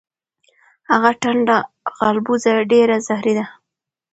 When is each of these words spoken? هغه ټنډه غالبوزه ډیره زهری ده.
هغه 0.89 1.11
ټنډه 1.21 1.57
غالبوزه 1.97 2.53
ډیره 2.71 2.95
زهری 3.07 3.33
ده. 3.39 3.45